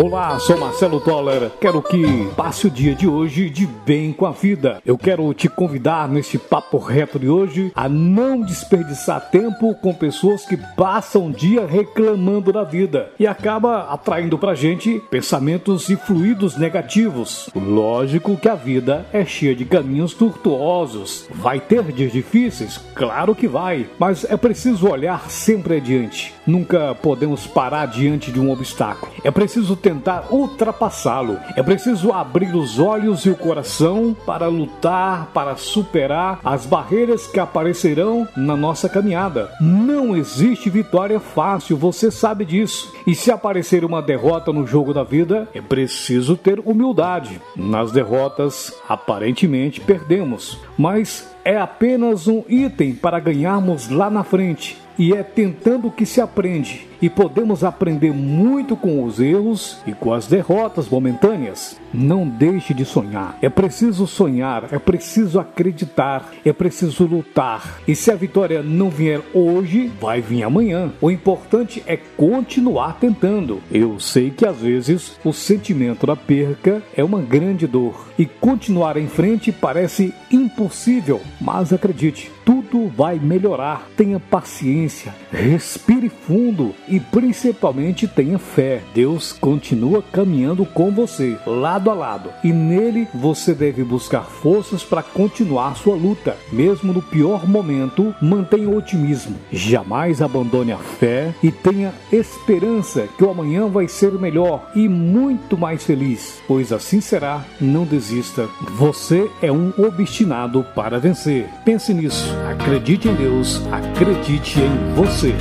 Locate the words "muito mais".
104.88-105.84